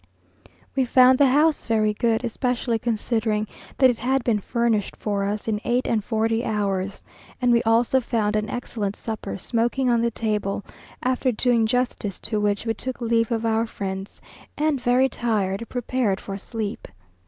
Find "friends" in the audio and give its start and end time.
13.67-14.19